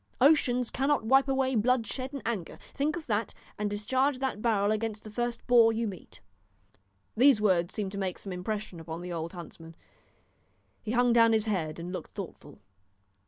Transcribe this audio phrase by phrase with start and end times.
[0.19, 2.57] Oceans cannot wipe away blood shed in anger.
[2.73, 6.21] Think of that, and discharge that barrel against the first boar you meet."
[7.15, 9.75] These words seemed to make some impression upon the old huntsman;
[10.81, 12.57] he hung down his head and looked thoughtful.